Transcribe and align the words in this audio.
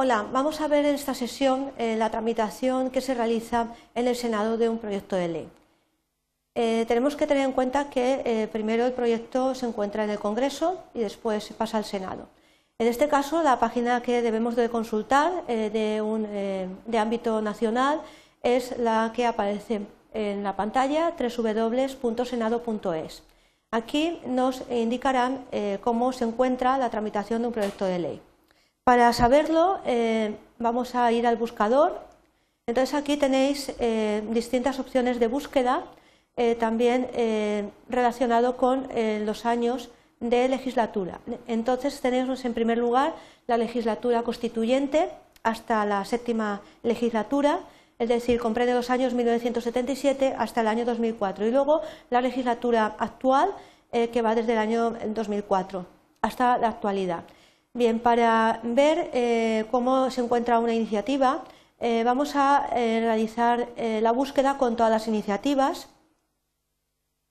Hola, 0.00 0.24
vamos 0.32 0.60
a 0.60 0.68
ver 0.68 0.86
en 0.86 0.94
esta 0.94 1.12
sesión 1.12 1.72
eh, 1.76 1.96
la 1.96 2.08
tramitación 2.08 2.90
que 2.90 3.00
se 3.00 3.14
realiza 3.14 3.74
en 3.96 4.06
el 4.06 4.14
Senado 4.14 4.56
de 4.56 4.68
un 4.68 4.78
proyecto 4.78 5.16
de 5.16 5.26
ley. 5.26 5.48
Eh, 6.54 6.84
tenemos 6.86 7.16
que 7.16 7.26
tener 7.26 7.44
en 7.44 7.50
cuenta 7.50 7.90
que 7.90 8.22
eh, 8.24 8.46
primero 8.46 8.86
el 8.86 8.92
proyecto 8.92 9.56
se 9.56 9.66
encuentra 9.66 10.04
en 10.04 10.10
el 10.10 10.20
Congreso 10.20 10.78
y 10.94 11.00
después 11.00 11.52
pasa 11.58 11.78
al 11.78 11.84
Senado. 11.84 12.28
En 12.78 12.86
este 12.86 13.08
caso, 13.08 13.42
la 13.42 13.58
página 13.58 14.00
que 14.00 14.22
debemos 14.22 14.54
de 14.54 14.68
consultar 14.68 15.44
de, 15.48 16.68
de 16.86 16.98
ámbito 16.98 17.42
nacional 17.42 18.00
es 18.44 18.78
la 18.78 19.12
que 19.12 19.26
aparece 19.26 19.80
en 20.14 20.44
la 20.44 20.54
pantalla 20.54 21.12
www.senado.es. 21.18 22.44
Aquí 23.72 24.20
nos 24.28 24.62
indicarán 24.70 25.44
cómo 25.82 26.12
se 26.12 26.22
encuentra 26.24 26.78
la 26.78 26.88
tramitación 26.88 27.42
de 27.42 27.48
un 27.48 27.52
proyecto 27.52 27.84
de 27.84 27.98
ley. 27.98 28.22
Para 28.88 29.12
saberlo 29.12 29.80
eh, 29.84 30.34
vamos 30.58 30.94
a 30.94 31.12
ir 31.12 31.26
al 31.26 31.36
buscador. 31.36 32.00
Entonces 32.66 32.94
aquí 32.94 33.18
tenéis 33.18 33.70
eh, 33.78 34.22
distintas 34.30 34.78
opciones 34.78 35.20
de 35.20 35.26
búsqueda, 35.26 35.84
eh, 36.38 36.54
también 36.54 37.06
relacionado 37.90 38.56
con 38.56 38.88
los 39.26 39.44
años 39.44 39.90
de 40.20 40.48
legislatura. 40.48 41.20
Entonces 41.46 42.00
tenemos 42.00 42.46
en 42.46 42.54
primer 42.54 42.78
lugar 42.78 43.12
la 43.46 43.58
legislatura 43.58 44.22
constituyente 44.22 45.10
hasta 45.42 45.84
la 45.84 46.02
séptima 46.06 46.62
legislatura, 46.82 47.60
es 47.98 48.08
decir, 48.08 48.40
comprende 48.40 48.72
los 48.72 48.88
años 48.88 49.12
1977 49.12 50.34
hasta 50.38 50.62
el 50.62 50.66
año 50.66 50.86
2004 50.86 51.46
y 51.46 51.50
luego 51.50 51.82
la 52.08 52.22
legislatura 52.22 52.96
actual 52.98 53.50
que 53.92 54.22
va 54.22 54.34
desde 54.34 54.52
el 54.52 54.58
año 54.58 54.96
2004 55.08 55.84
hasta 56.22 56.56
la 56.56 56.68
actualidad. 56.68 57.24
Bien, 57.78 58.00
para 58.00 58.58
ver 58.64 59.08
eh, 59.14 59.64
cómo 59.70 60.10
se 60.10 60.20
encuentra 60.20 60.58
una 60.58 60.74
iniciativa, 60.74 61.44
eh, 61.78 62.02
vamos 62.02 62.34
a 62.34 62.68
eh, 62.74 62.98
realizar 62.98 63.68
la 63.76 64.10
búsqueda 64.10 64.58
con 64.58 64.74
todas 64.74 64.90
las 64.90 65.06
iniciativas 65.06 65.88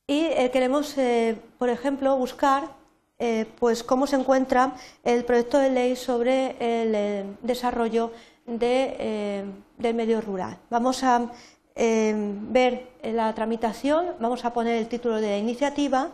y 0.08 0.30
queremos, 0.54 0.96
por 1.58 1.68
ejemplo, 1.68 2.16
buscar 2.16 2.70
pues 3.60 3.84
cómo 3.84 4.08
se 4.08 4.16
encuentra 4.16 4.72
el 5.04 5.26
proyecto 5.26 5.58
de 5.60 5.70
ley 5.70 5.98
sobre 5.98 6.56
el 6.62 7.36
desarrollo 7.42 8.14
del 8.46 9.94
medio 9.96 10.22
rural. 10.22 10.58
Vamos 10.70 11.04
a 11.04 11.30
ver 11.76 12.88
la 13.04 13.36
tramitación, 13.36 14.16
vamos 14.22 14.46
a 14.46 14.54
poner 14.54 14.76
el 14.78 14.88
título 14.88 15.20
de 15.20 15.28
la 15.28 15.38
iniciativa 15.40 16.12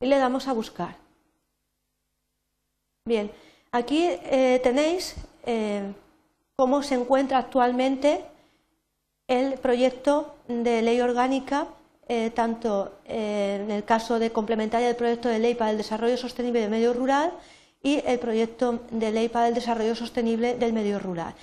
y 0.00 0.06
le 0.06 0.18
damos 0.18 0.48
a 0.48 0.52
buscar. 0.52 0.96
Bien, 3.06 3.30
aquí 3.70 4.06
eh, 4.08 4.60
tenéis 4.62 5.16
eh, 5.44 5.92
cómo 6.56 6.82
se 6.82 6.94
encuentra 6.94 7.36
actualmente 7.36 8.24
el 9.28 9.54
proyecto 9.58 10.36
de 10.48 10.80
ley 10.80 11.00
orgánica, 11.00 11.66
eh, 12.08 12.30
tanto 12.30 12.98
en 13.06 13.70
el 13.70 13.84
caso 13.84 14.18
de 14.18 14.30
complementaria 14.30 14.86
del 14.86 14.96
proyecto 14.96 15.28
de 15.28 15.38
ley 15.38 15.54
para 15.54 15.70
el 15.70 15.76
desarrollo 15.76 16.16
sostenible 16.16 16.60
del 16.60 16.70
medio 16.70 16.92
rural 16.92 17.32
y 17.82 18.02
el 18.06 18.18
proyecto 18.18 18.80
de 18.90 19.12
ley 19.12 19.28
para 19.28 19.48
el 19.48 19.54
desarrollo 19.54 19.94
sostenible 19.94 20.54
del 20.54 20.72
medio 20.72 20.98
rural. 20.98 21.34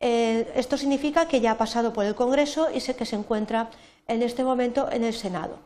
esto 0.00 0.76
significa 0.76 1.28
que 1.28 1.40
ya 1.40 1.52
ha 1.52 1.58
pasado 1.58 1.92
por 1.92 2.04
el 2.04 2.14
Congreso 2.14 2.70
y 2.70 2.80
sé 2.80 2.96
que 2.96 3.06
se 3.06 3.16
encuentra 3.16 3.70
en 4.08 4.22
este 4.22 4.42
momento 4.44 4.90
en 4.90 5.04
el 5.04 5.14
Senado. 5.14 5.58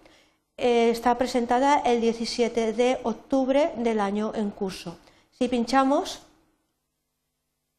Eh, 0.59 0.91
está 0.91 1.17
presentada 1.17 1.79
el 1.79 2.01
17 2.01 2.73
de 2.73 2.99
octubre 3.05 3.73
del 3.77 4.01
año 4.01 4.33
en 4.35 4.51
curso. 4.51 4.99
Si 5.31 5.47
pinchamos, 5.47 6.23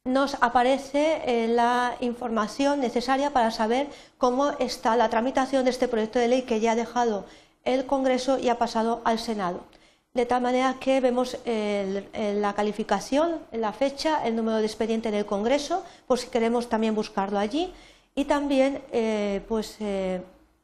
nos 0.05 0.35
aparece 0.35 1.21
eh, 1.25 1.49
la 1.49 1.97
información 1.99 2.79
necesaria 2.79 3.31
para 3.31 3.51
saber 3.51 3.89
cómo 4.17 4.51
está 4.59 4.95
la 4.95 5.09
tramitación 5.09 5.65
de 5.65 5.71
este 5.71 5.89
proyecto 5.89 6.19
de 6.19 6.29
ley 6.29 6.43
que 6.43 6.61
ya 6.61 6.71
ha 6.71 6.75
dejado 6.75 7.25
el 7.65 7.85
Congreso 7.85 8.39
y 8.39 8.47
ha 8.47 8.57
pasado 8.57 9.01
al 9.03 9.19
Senado. 9.19 9.65
De 10.13 10.25
tal 10.25 10.41
manera 10.41 10.77
que 10.79 11.01
vemos 11.01 11.37
la 11.45 12.53
calificación, 12.53 13.41
la 13.51 13.73
fecha, 13.73 14.25
el 14.25 14.35
número 14.35 14.57
de 14.57 14.65
expediente 14.65 15.11
del 15.11 15.25
Congreso, 15.25 15.83
por 16.07 16.17
si 16.17 16.27
queremos 16.29 16.67
también 16.67 16.95
buscarlo 16.95 17.37
allí, 17.37 17.71
y 18.15 18.25
también 18.25 18.81
eh, 18.91 19.41
pues, 19.47 19.77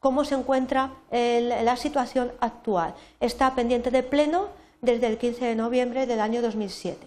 cómo 0.00 0.24
se 0.24 0.34
encuentra 0.34 0.92
la 1.10 1.76
situación 1.76 2.32
actual. 2.40 2.94
Está 3.20 3.54
pendiente 3.54 3.90
de 3.90 4.02
pleno 4.02 4.48
desde 4.80 5.06
el 5.06 5.18
15 5.18 5.44
de 5.44 5.54
noviembre 5.54 6.06
del 6.06 6.20
año 6.20 6.42
2007. 6.42 7.06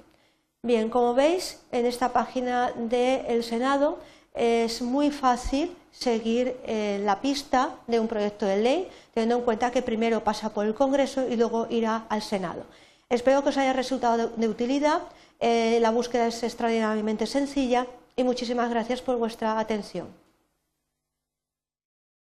Bien, 0.61 0.89
como 0.89 1.13
veis, 1.13 1.61
en 1.71 1.85
esta 1.85 2.11
página 2.11 2.71
del 2.75 3.43
Senado 3.43 3.99
es 4.33 4.81
muy 4.81 5.09
fácil 5.09 5.75
seguir 5.91 6.57
eh, 6.65 7.01
la 7.03 7.21
pista 7.21 7.75
de 7.87 7.99
un 7.99 8.07
proyecto 8.07 8.45
de 8.45 8.57
ley, 8.57 8.89
teniendo 9.13 9.37
en 9.37 9.41
cuenta 9.43 9.71
que 9.71 9.81
primero 9.81 10.23
pasa 10.23 10.53
por 10.53 10.65
el 10.65 10.75
Congreso 10.75 11.27
y 11.27 11.35
luego 11.35 11.67
irá 11.69 12.05
al 12.09 12.21
Senado. 12.21 12.65
Espero 13.09 13.41
que 13.41 13.49
os 13.49 13.57
haya 13.57 13.73
resultado 13.73 14.29
de, 14.35 14.47
utilidad. 14.47 15.01
Eh, 15.39 15.79
la 15.81 15.91
búsqueda 15.91 16.27
es 16.27 16.43
extraordinariamente 16.43 17.25
sencilla 17.25 17.87
y 18.15 18.23
muchísimas 18.23 18.69
gracias 18.69 19.01
por 19.01 19.17
vuestra 19.17 19.59
atención. 19.59 20.07